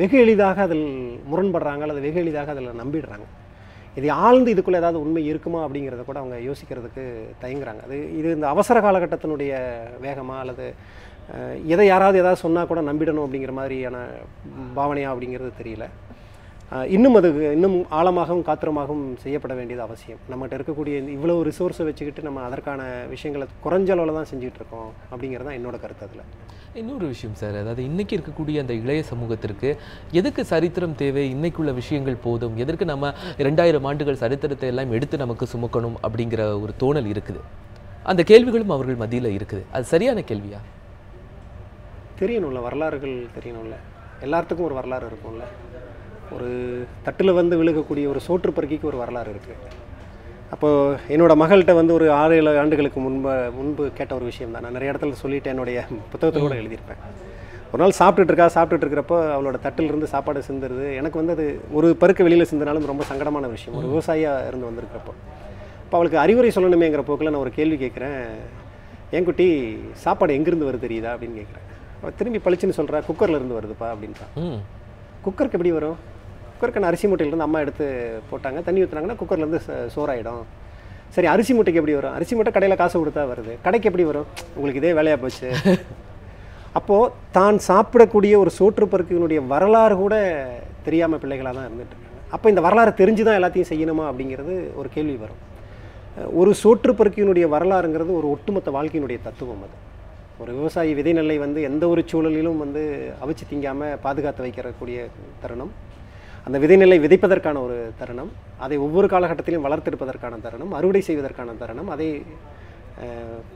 வெகு 0.00 0.18
எளிதாக 0.24 0.62
அதில் 0.68 0.86
முரண்படுறாங்க 1.30 1.84
அல்லது 1.86 2.04
வெகு 2.06 2.20
எளிதாக 2.24 2.54
அதில் 2.54 2.80
நம்பிடுறாங்க. 2.82 3.26
இது 3.98 4.08
ஆழ்ந்து 4.26 4.52
இதுக்குள்ளே 4.54 4.80
ஏதாவது 4.82 4.98
உண்மை 5.04 5.22
இருக்குமா 5.32 5.60
அப்படிங்கிறத 5.66 6.02
கூட 6.08 6.18
அவங்க 6.22 6.38
யோசிக்கிறதுக்கு 6.48 7.04
தயங்குறாங்க. 7.42 7.82
அது 7.86 7.98
இது 8.18 8.28
இந்த 8.36 8.48
அவசர 8.54 8.80
காலகட்டத்தினுடைய 8.86 9.52
வேகமாக 10.06 10.42
அல்லது 10.44 10.66
எதை 11.74 11.86
யாராவது 11.86 12.20
ஏதாவது 12.22 12.44
சொன்னால் 12.44 12.68
கூட 12.72 12.80
நம்பிடணும் 12.90 13.24
அப்படிங்கிற 13.26 13.52
மாதிரியான 13.60 13.98
பாவனையா 14.80 15.12
அப்படிங்கிறது 15.12 15.52
தெரியல. 15.62 15.86
இன்னும் 16.94 17.16
அது 17.18 17.28
இன்னும் 17.56 17.74
ஆழமாகவும் 17.96 18.44
காத்திரமாகவும் 18.46 19.02
செய்யப்பட 19.24 19.52
வேண்டியது 19.58 19.82
அவசியம். 19.84 20.20
நம்மகிட்ட 20.30 20.54
இருக்கக்கூடிய 20.58 20.94
இந்த 21.00 21.10
இவ்வளவு 21.16 21.44
ரிசோர்ஸை 21.48 21.84
வச்சுக்கிட்டு 21.88 22.22
நம்ம 22.28 22.40
அதற்கான 22.46 22.80
விஷயங்களை 23.12 23.46
குறைஞ்ச 23.64 23.90
அளவில் 23.94 24.18
தான் 24.18 24.28
செஞ்சுட்டு 24.30 24.58
இருக்கோம் 24.60 24.88
அப்படிங்கிறது 25.10 25.46
தான் 25.48 25.58
என்னோட 25.58 25.76
கருத்து 25.82 26.06
அதில். 26.06 26.24
இன்னொரு 26.80 27.06
விஷயம் 27.12 27.36
சார் 27.40 27.58
அதாவது 27.60 27.82
இன்னைக்கு 27.90 28.14
இருக்கக்கூடிய 28.16 28.56
அந்த 28.64 28.74
இளைய 28.82 29.02
சமூகத்திற்கு 29.12 29.68
எதுக்கு 30.20 30.44
சரித்திரம் 30.52 30.96
தேவை? 31.02 31.24
இன்னைக்குள்ள 31.34 31.74
விஷயங்கள் 31.80 32.18
போதும். 32.26 32.56
எதற்கு 32.64 32.84
நம்ம 32.92 33.12
ரெண்டாயிரம் 33.48 33.86
ஆண்டுகள் 33.90 34.20
சரித்திரத்தை 34.24 34.68
எல்லாம் 34.72 34.94
எடுத்து 34.98 35.22
நமக்கு 35.24 35.46
சுமக்கணும் 35.54 35.96
அப்படிங்கிற 36.06 36.42
ஒரு 36.64 36.74
தோணல் 36.82 37.10
இருக்குது. 37.14 37.42
அந்த 38.12 38.22
கேள்விகளும் 38.32 38.74
அவர்கள் 38.76 39.00
மத்தியில் 39.04 39.34
இருக்குது. 39.36 39.64
அது 39.76 39.86
சரியான 39.92 40.24
கேள்வியா? 40.32 40.62
தெரியணும்ல 42.22 42.60
வரலாறுகள் 42.66 43.16
தெரியணும்ல. 43.38 43.78
எல்லாத்துக்கும் 44.26 44.68
ஒரு 44.68 44.76
வரலாறு 44.80 45.06
இருக்கும்ல. 45.12 45.46
ஒரு 46.34 46.48
தட்டில் 47.06 47.38
வந்து 47.38 47.54
விழுகக்கூடிய 47.60 48.06
ஒரு 48.12 48.20
சோற்று 48.26 48.50
பருக்கிக்கு 48.56 48.90
ஒரு 48.90 48.98
வரலாறு 49.02 49.32
இருக்குது 49.34 49.84
அப்போது 50.54 50.98
என்னோட 51.14 51.32
மகள்கிட்ட 51.42 51.72
வந்து 51.78 51.92
ஒரு 51.98 52.06
ஆறு 52.20 52.34
ஏழு 52.40 52.50
ஆண்டுகளுக்கு 52.62 52.98
முன்பு 53.04 53.32
முன்பு 53.58 53.84
கேட்ட 53.98 54.12
ஒரு 54.18 54.26
விஷயம் 54.30 54.52
தான். 54.54 54.64
நான் 54.64 54.76
நிறைய 54.76 54.92
இடத்துல 54.92 55.18
சொல்லிட்டு 55.22 55.50
என்னுடைய 55.52 55.78
புத்தகத்தை 56.12 56.40
கூட 56.42 56.56
எழுதியிருப்பேன். 56.62 57.00
ஒரு 57.70 57.80
நாள் 57.82 57.96
சாப்பிட்டுட்டு 58.00 58.32
இருக்கா 58.32 58.48
சாப்பிட்டுட்டு 58.56 58.86
இருக்கிறப்போ 58.86 59.16
அவளோட 59.36 59.56
தட்டில் 59.64 59.90
இருந்து 59.90 60.08
சாப்பாடு 60.12 60.42
சிந்துருது 60.48 60.86
எனக்கு 61.00 61.20
வந்து 61.20 61.34
அது 61.36 61.46
ஒரு 61.78 61.88
பருக்க 62.02 62.26
வெளியில் 62.26 62.50
சிந்தினாலும் 62.52 62.90
ரொம்ப 62.92 63.04
சங்கடமான 63.10 63.48
விஷயம். 63.56 63.76
ஒரு 63.80 63.88
விவசாயியாக 63.92 64.48
இருந்து 64.50 64.68
வந்திருக்கிறப்போ. 64.70 65.14
இப்போ 65.84 65.96
அவளுக்கு 65.98 66.22
அறிவுரை 66.24 66.50
சொல்லணுமேங்கிற 66.56 67.02
போக்கில் 67.08 67.32
நான் 67.32 67.44
ஒரு 67.46 67.52
கேள்வி 67.58 67.78
கேட்குறேன். 67.84 68.20
என் 69.16 69.26
குட்டி 69.28 69.48
சாப்பாடு 70.04 70.36
எங்கேருந்து 70.38 70.68
வருது 70.68 70.86
தெரியுதா? 70.86 71.12
அப்படின்னு 71.14 71.38
கேட்குறேன். 71.40 71.66
அவள் 72.00 72.18
திரும்பி 72.20 72.40
பளிச்சுன்னு 72.46 72.78
சொல்கிறா 72.78 73.00
குக்கரில் 73.08 73.38
இருந்து 73.40 73.58
வருதுப்பா 73.58 73.88
அப்படின்ட்டா 73.94 74.28
குக்கருக்கு 75.26 75.58
எப்படி 75.58 75.72
வரும்? 75.78 75.98
குக்கருக்கான 76.56 76.88
அரிசி 76.90 77.06
மூட்டையிலேருந்து 77.10 77.46
அம்மா 77.48 77.60
எடுத்து 77.64 77.86
போட்டாங்க. 78.30 78.58
தண்ணி 78.66 78.82
ஊற்றுனாங்கன்னா 78.82 79.18
குக்கர்லேருந்து 79.20 79.60
சோறாயிடும். 79.94 80.42
சரி 81.14 81.28
அரிசி 81.32 81.52
மூட்டைக்கு 81.54 81.80
எப்படி 81.80 81.96
வரும்? 81.98 82.14
அரிசி 82.18 82.34
மூட்டை 82.36 82.52
கடையில் 82.52 82.80
காசு 82.82 82.96
கொடுத்தா 83.00 83.22
வருது. 83.32 83.52
கடைக்கு 83.66 83.88
எப்படி 83.90 84.06
வரும்? 84.10 84.28
உங்களுக்கு 84.56 84.82
இதே 84.82 84.92
வேலையாக 84.98 85.20
போச்சு. 85.24 85.48
அப்போது 86.78 87.12
தான் 87.36 87.58
சாப்பிடக்கூடிய 87.66 88.34
ஒரு 88.42 88.50
சோற்றுப்பருக்கினுடைய 88.58 89.40
வரலாறு 89.52 89.94
கூட 89.96 90.14
தெரியாமல் 90.86 91.20
பிள்ளைகளாக 91.22 91.54
தான் 91.58 91.68
இருந்துட்டு 91.68 91.96
அப்போ 92.34 92.46
இந்த 92.52 92.62
வரலாறு 92.66 92.92
தெரிஞ்சு 93.00 93.22
தான் 93.26 93.38
எல்லாத்தையும் 93.38 93.70
செய்யணுமா 93.70 94.04
அப்படிங்கிறது 94.10 94.54
ஒரு 94.80 94.88
கேள்வி 94.94 95.16
வரும். 95.22 95.42
ஒரு 96.40 96.50
சோற்றுப்பருக்கியினுடைய 96.62 97.46
வரலாறுங்கிறது 97.54 98.12
ஒரு 98.20 98.28
ஒட்டுமொத்த 98.34 98.70
வாழ்க்கையினுடைய 98.76 99.18
தத்துவம் 99.26 99.62
அது. 99.66 99.76
ஒரு 100.42 100.50
விவசாயி 100.58 100.92
விதை 100.94 101.12
நெல்லை 101.12 101.38
வந்து 101.38 101.62
எந்த 101.62 101.88
ஒரு 101.88 102.02
சூழலிலும் 102.10 102.62
வந்து 102.64 102.82
அவிச்சு 103.24 103.44
திங்காமல் 103.50 103.96
பாதுகாத்து 104.04 104.44
வைக்கிறக்கூடிய 104.46 104.98
தருணம். 105.42 105.72
அந்த 106.46 106.56
விதை 106.62 106.76
நெல்லை 106.80 106.98
விதைப்பதற்கான 107.04 107.60
ஒரு 107.66 107.76
தருணம் 108.00 108.28
அதை 108.64 108.76
ஒவ்வொரு 108.84 109.06
காலகட்டத்திலும் 109.12 109.64
வளர்த்தெடுப்பதற்கான 109.66 110.34
தருணம் 110.44 110.74
அறுவடை 110.78 111.00
செய்வதற்கான 111.06 111.54
தருணம் 111.62 111.88
அதை 111.94 112.06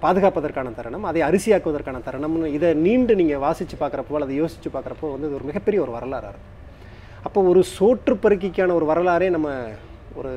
பாதுகாப்பதற்கான 0.05 0.73
தருணம் 0.79 1.05
அதை 1.11 1.21
அரிசியாக்குவதற்கான 1.29 2.01
தருணம்னு 2.09 2.49
இதை 2.57 2.71
நீண்டு 2.87 3.13
நீங்கள் 3.21 3.43
வாசித்து 3.47 3.77
பார்க்குறப்போ 3.83 4.17
அல்லது 4.19 4.35
யோசித்து 4.41 4.71
பார்க்குறப்போ 4.75 5.11
வந்து 5.15 5.29
இது 5.29 5.39
ஒரு 5.39 5.49
மிகப்பெரிய 5.51 5.81
ஒரு 5.85 5.95
வரலாறு 5.99 6.27
இருக்கும். 6.31 6.51
அப்போ 7.27 7.39
ஒரு 7.53 7.63
சோற்று 7.77 8.15
பருக்கிக்கான 8.25 8.75
ஒரு 8.81 8.87
வரலாறே 8.93 9.29
நம்ம 9.37 9.49
ஒரு 10.21 10.33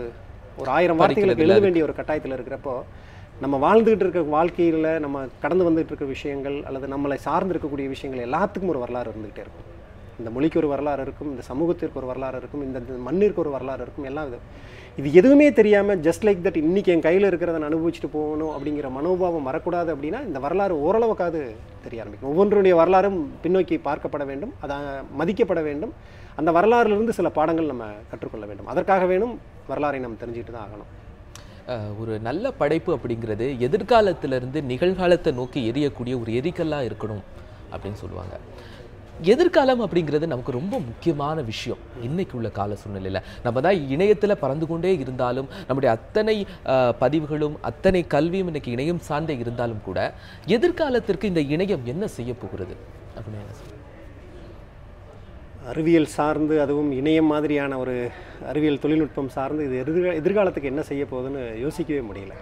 ஒரு 0.62 0.70
ஆயிரம் 0.78 1.00
வார்த்தைகளுக்கு 1.02 1.46
எழுத 1.48 1.60
வேண்டிய 1.66 1.84
ஒரு 1.88 1.96
கட்டாயத்தில் 2.00 2.38
இருக்கிறப்போ 2.38 2.76
நம்ம 3.44 3.58
வாழ்ந்துகிட்டு 3.68 4.06
இருக்க 4.06 4.22
வாழ்க்கையில் 4.38 4.90
நம்ம 5.06 5.26
கடந்து 5.44 5.68
வந்துட்டு 5.68 5.92
இருக்க 5.94 6.08
விஷயங்கள் 6.16 6.58
அல்லது 6.70 6.88
நம்மளை 6.96 7.18
சார்ந்து 7.28 7.54
இருக்கக்கூடிய 7.54 7.88
விஷயங்கள் 7.96 8.28
எல்லாத்துக்கும் 8.30 8.74
ஒரு 8.76 8.84
வரலாறு 8.84 9.12
இருந்துகிட்டே 9.14 9.44
இருக்கும். 9.46 9.70
இந்த 10.20 10.30
மொழிக்கு 10.36 10.60
ஒரு 10.62 10.70
வரலாறு 10.74 11.02
இருக்கும் 11.06 11.30
இந்த 11.34 11.44
சமூகத்திற்கு 11.50 12.00
ஒரு 12.02 12.08
வரலாறு 12.12 12.38
இருக்கும் 12.42 12.64
இந்த 12.68 12.80
மண்ணிற்கு 13.08 13.42
ஒரு 13.44 13.52
வரலாறு 13.56 13.84
இருக்கும் 13.86 14.08
எல்லாம் 14.10 14.28
இது. 14.30 14.40
இது 15.00 15.08
எதுவுமே 15.20 15.48
தெரியாமல் 15.60 16.02
ஜஸ்ட் 16.08 16.26
லைக் 16.28 16.42
தட் 16.48 16.60
இன்னைக்கு 16.64 16.92
என் 16.96 17.06
கையில் 17.06 17.28
இருக்கிறத 17.30 17.60
நான் 17.62 17.70
அனுபவிச்சுட்டு 17.72 18.10
போகணும் 18.16 18.52
அப்படிங்கிற 18.56 18.90
மனோபாவம் 18.98 19.48
வரக்கூடாது 19.50 19.90
அப்படின்னா 19.94 20.20
இந்த 20.30 20.40
வரலாறு 20.46 20.76
ஓரளவுக்காவது 20.88 21.42
தெரிய 21.86 22.02
ஆரம்பிக்கும். 22.04 22.32
ஒவ்வொன்றுடைய 22.34 22.74
வரலாறும் 22.82 23.18
பின்னோக்கி 23.46 23.78
பார்க்கப்பட 23.88 24.26
வேண்டும் 24.32 24.54
அதை 24.66 24.76
மதிக்கப்பட 25.22 25.64
வேண்டும். 25.70 25.94
அந்த 26.42 26.50
வரலாறுலேருந்து 26.58 27.16
சில 27.20 27.30
பாடங்கள் 27.38 27.72
நம்ம 27.72 27.88
கற்றுக்கொள்ள 28.12 28.46
வேண்டும். 28.52 28.70
அதற்காக 28.74 29.06
வேணும் 29.14 29.34
வரலாறை 29.72 30.00
நம்ம 30.06 30.20
தெரிஞ்சுக்கிட்டு 30.22 30.56
தான் 30.58 30.68
ஆகணும். 30.68 30.92
ஒரு 32.02 32.14
நல்ல 32.28 32.46
படைப்பு 32.62 32.92
அப்படிங்கிறது 32.96 33.46
எதிர்காலத்திலிருந்து 33.68 34.62
நிகழ்காலத்தை 34.72 35.32
நோக்கி 35.42 35.60
எரியக்கூடிய 35.72 36.14
ஒரு 36.22 36.32
எரிக்கல்லாக 36.40 36.88
இருக்கணும் 36.90 37.24
அப்படின்னு 37.74 38.00
சொல்லுவாங்க. 38.02 38.36
எதிர்காலம் 39.32 39.82
அப்படிங்கிறது 39.86 40.32
நமக்கு 40.32 40.58
ரொம்ப 40.60 40.76
முக்கியமான 40.80 41.42
விஷயம். 41.52 41.82
இன்னைக்கு 42.08 42.38
உள்ள 42.38 42.50
கால 42.50 42.76
சூழ்நிலையில். 42.82 43.22
நம்ம 43.44 43.62
தான் 43.66 43.80
இணையத்தில் 43.96 44.42
பறந்து 44.44 44.66
கொண்டே 44.68 44.92
இருந்தாலும் 45.04 45.48
நம்முடைய 45.68 45.92
அத்தனை 45.98 46.36
பதிவுகளும் 47.04 47.56
அத்தனை 47.70 48.02
கல்வியும் 48.16 48.50
இன்னைக்கு 48.52 48.76
இணையம் 48.76 49.06
சார்ந்தே 49.10 49.38
இருந்தாலும் 49.44 49.86
கூட 49.86 50.00
எதிர்காலத்திற்கு 50.58 51.32
இந்த 51.32 51.44
இணையம் 51.56 51.88
என்ன 51.94 52.08
செய்ய 52.18 52.34
போகிறது? 52.44 52.76
அப்படின்னு 53.18 53.82
அறிவியல் 55.72 56.14
சார்ந்து 56.16 56.56
அதுவும் 56.62 56.92
இணையம் 56.92 57.30
மாதிரியான 57.34 57.78
ஒரு 57.80 57.94
அறிவியல் 58.50 58.82
தொழில்நுட்பம் 58.86 59.30
சார்ந்து 59.30 59.66
இது 59.68 59.76
எதிர்கா 59.84 60.14
எதிர்காலத்துக்கு 60.22 60.72
என்ன 60.72 60.82
செய்ய 60.82 61.04
போகுதுன்னு 61.12 61.44
யோசிக்கவே 61.62 62.02
முடியல. 62.10 62.34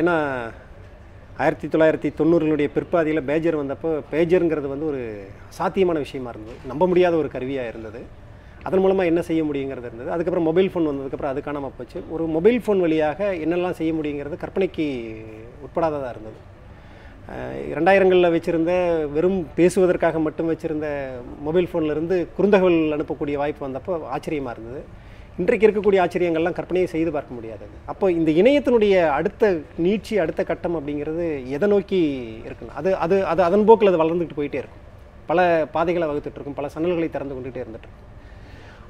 ஏன்னா 0.00 0.16
ஆயிரத்தி 1.42 1.66
தொள்ளாயிரத்தி 1.72 2.08
தொண்ணூறுகளுடைய 2.18 2.68
பிற்பாதியில் 2.76 3.26
பேஜர் 3.28 3.58
வந்தப்போ 3.60 3.90
பேஜருங்கிறது 4.12 4.68
வந்து 4.72 4.86
ஒரு 4.92 5.02
சாத்தியமான 5.58 5.98
விஷயமா 6.04 6.30
இருந்தது. 6.34 6.56
நம்ப 6.70 6.86
முடியாத 6.90 7.14
ஒரு 7.22 7.28
கருவியாக 7.34 7.72
இருந்தது. 7.72 8.00
அதன் 8.66 8.82
மூலமாக 8.84 9.10
என்ன 9.10 9.20
செய்ய 9.28 9.42
முடியுங்கிறது 9.48 9.88
இருந்தது. 9.90 10.10
அதுக்கப்புறம் 10.14 10.48
மொபைல் 10.50 10.70
ஃபோன் 10.72 10.88
வந்ததுக்கப்புறம் 10.90 11.32
அது 11.32 11.42
காணாமல் 11.48 11.74
போச்சு. 11.78 11.98
ஒரு 12.14 12.24
மொபைல் 12.36 12.60
ஃபோன் 12.64 12.82
வழியாக 12.84 13.28
என்னெல்லாம் 13.44 13.78
செய்ய 13.80 13.92
முடியுங்கிறது 13.98 14.38
கற்பனைக்கு 14.44 14.86
உட்படாததாக 15.66 16.12
இருந்தது. 16.14 16.38
ரெண்டாயிரங்களில் 17.28 17.72
இரண்டாயிரங்களில் 17.72 18.34
வச்சுருந்த 18.34 18.72
வெறும் 19.14 19.40
பேசுவதற்காக 19.58 20.18
மட்டும் 20.26 20.50
வச்சுருந்த 20.50 20.88
மொபைல் 21.46 21.68
ஃபோன்லேருந்து 21.70 22.16
குறுந்தகவல் 22.36 22.80
அனுப்பக்கூடிய 22.96 23.36
வாய்ப்பு 23.42 23.66
வந்தப்போ 23.66 23.94
ஆச்சரியமாக 24.16 24.54
இருந்தது. 24.56 24.80
இன்றைக்கு 25.42 25.66
இருக்கக்கூடிய 25.66 25.98
ஆச்சரியங்கள்லாம் 26.02 26.56
கற்பனையை 26.58 26.86
செய்து 26.92 27.10
பார்க்க 27.16 27.36
முடியாது. 27.38 27.64
அப்போ 27.90 28.06
இந்த 28.18 28.30
இணையத்தினுடைய 28.40 28.94
அடுத்த 29.16 29.50
நீட்சி 29.84 30.14
அடுத்த 30.22 30.40
கட்டம் 30.48 30.76
அப்படிங்கிறது 30.78 31.26
எதை 31.56 31.66
நோக்கி 31.72 32.00
இருக்குன்னு? 32.46 32.76
அது 32.80 32.90
அது 33.04 33.16
அது 33.32 33.42
அதன் 33.48 33.66
போக்கில் 33.68 33.90
அது 33.90 34.00
வளர்ந்துட்டு 34.02 34.38
போயிட்டே 34.38 34.58
இருக்கும். 34.62 34.82
பல 35.28 35.44
பாதைகளை 35.74 36.06
வகுத்துட்டு 36.10 36.38
இருக்கும். 36.38 36.56
பல 36.58 36.68
சன்னல்களை 36.74 37.08
திறந்து 37.16 37.36
கொண்டுகிட்டே 37.36 37.62
இருந்துட்டு 37.64 37.88
இருக்கும். 37.88 38.08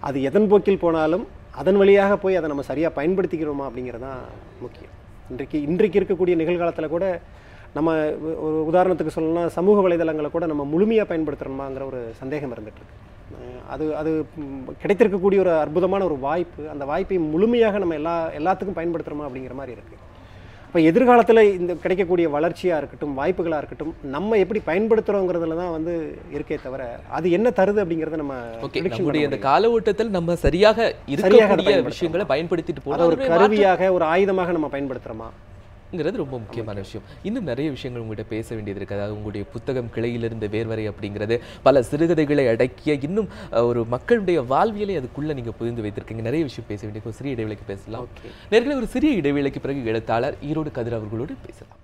அது 0.08 0.22
எதன் 0.30 0.48
போக்கில் 0.52 0.82
போனாலும் 0.84 1.26
அதன் 1.60 1.80
வழியாக 1.82 2.16
போய் 2.24 2.38
அதை 2.40 2.48
நம்ம 2.52 2.64
சரியாக 2.70 2.92
பயன்படுத்திக்கிறோமா 3.00 3.66
அப்படிங்கிறது 3.68 4.04
தான் 4.06 4.24
முக்கியம். 4.64 4.94
இன்றைக்கு 5.32 5.60
இன்றைக்கு 5.68 6.00
இருக்கக்கூடிய 6.00 6.34
நிகழ்காலத்தில் 6.42 6.94
கூட 6.96 7.04
நம்ம 7.76 7.90
ஒரு 8.46 8.58
உதாரணத்துக்கு 8.70 9.16
சொல்லணும்னா 9.16 9.44
சமூக 9.58 9.78
வலைதளங்களை 9.86 10.32
கூட 10.36 10.46
நம்ம 10.54 10.64
முழுமையாக 10.72 11.08
பயன்படுத்துகிறோமாங்கிற 11.12 11.84
ஒரு 11.92 12.02
சந்தேகம் 12.22 12.54
இருந்துட்டு 12.56 12.82
இருக்கு. 12.82 12.96
அது 13.68 13.86
அது 13.96 14.10
கிடைத்திருக்கக்கூடிய 14.80 15.40
ஒரு 15.40 15.52
அற்புதமான 15.58 16.04
ஒரு 16.04 16.18
வாய்ப்பு 16.20 16.62
அந்த 16.68 16.84
வாய்ப்பை 16.84 17.18
முழுமையாக 17.28 17.78
நம்ம 17.78 17.94
எல்லா 17.94 18.14
எல்லாத்துக்கும் 18.38 18.78
பயன்படுத்துகிறோமா 18.78 19.26
அப்படிங்கிற 19.26 19.54
மாதிரி 19.54 19.76
இருக்குது 19.76 20.04
அப்போ 20.66 20.80
எதிர்காலத்தில் 20.82 21.40
இந்த 21.54 21.72
கிடைக்கக்கூடிய 21.74 22.26
வளர்ச்சியாக 22.28 22.80
இருக்கட்டும் 22.80 23.14
வாய்ப்புகளாக 23.14 23.60
இருக்கட்டும் 23.60 23.92
நம்ம 24.10 24.38
எப்படி 24.38 24.60
பயன்படுத்துகிறோங்கிறதுல 24.66 25.56
தான் 25.56 25.72
வந்து 25.72 25.92
இருக்கே 26.32 26.56
தவிர 26.62 26.82
அது 27.10 27.30
என்ன 27.30 27.50
தருது 27.50 27.80
அப்படிங்கிறத 27.82 28.16
நம்ம 28.16 28.34
ஓகே 28.62 28.82
நம்முடைய 28.86 29.28
இந்த. 29.28 29.38
கால 29.46 29.70
ஓட்டத்தில் 29.70 30.10
நம்ம 30.10 30.36
சரியாக 30.36 30.78
இருக்கக்கூடிய. 31.14 31.78
விஷயங்களை 31.88 32.26
பயன்படுத்திட்டு 32.26 32.84
அதை 32.88 33.06
ஒரு 33.06 33.16
போகிறோம் 33.16 33.32
கருவியாக 33.34 33.92
ஒரு 33.92 34.06
ஆயுதமாக 34.06 34.52
நம்ம 34.52 34.70
பயன்படுத்துகிறோமா 34.74 35.30
ங்கிறது 35.92 36.20
ரொம்ப 36.22 36.38
முக்கியமான 36.38 36.76
விஷயம். 36.84 37.06
இன்னும் 37.22 37.48
நிறைய 37.50 37.68
விஷயங்கள் 37.70 38.02
உங்கள்கிட்ட 38.04 38.32
பேச 38.34 38.48
வேண்டியது 38.54 38.80
இருக்கு 38.80 38.96
அதாவது 38.96 39.16
உங்களுடைய 39.16 39.46
புத்தகம் 39.52 39.90
கிளையிலிருந்து 39.94 40.46
வேர்வரை 40.54 40.84
அப்படிங்கிறது 40.92 41.36
பல 41.62 41.82
சிறுகதைகளை 41.90 42.44
அடக்கிய 42.52 42.98
இன்னும் 43.08 43.28
ஒரு 43.70 43.82
மக்களுடைய 43.94 44.42
வாழ்வியலை 44.52 44.96
அதுக்குள்ள 44.98 45.34
நீங்க 45.38 45.54
புரிந்து 45.60 45.84
வைத்திருக்கீங்க. 45.86 46.26
நிறைய 46.28 46.44
விஷயம் 46.48 46.70
பேச 46.72 46.80
வேண்டிய 46.86 47.04
ஒரு 47.04 47.18
சிறிய 47.20 47.34
இடைவேளைக்கு 47.36 47.68
பேசலாம். 47.72 48.08
நேர்களை 48.50 48.76
ஒரு 48.80 48.88
சிறிய 48.94 49.20
இடைவேளைக்கு 49.20 49.60
பிறகு 49.66 49.90
எழுத்தாளர் 49.92 50.38
ஈரோடு 50.50 50.72
கதிர் 50.78 50.98
அவர்களோடு 51.00 51.34
பேசலாம். 51.46 51.76